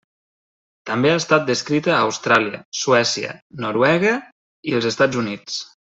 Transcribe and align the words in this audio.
També 0.89 1.11
ha 1.11 1.17
estat 1.23 1.45
descrita 1.51 1.93
a 1.97 2.01
Austràlia, 2.07 2.63
Suècia, 2.83 3.39
Noruega 3.67 4.19
i 4.73 4.79
els 4.81 4.93
Estats 4.95 5.27
Units. 5.27 5.63